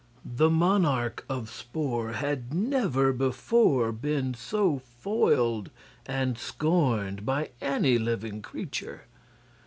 The 0.25 0.49
monarch 0.49 1.23
of 1.29 1.47
Spor 1.51 2.13
had 2.13 2.55
never 2.55 3.13
before 3.13 3.91
been 3.91 4.33
so 4.33 4.79
foiled 4.79 5.69
and 6.07 6.39
scorned 6.39 7.23
by 7.23 7.51
any 7.61 7.99
living 7.99 8.41
creature. 8.41 9.03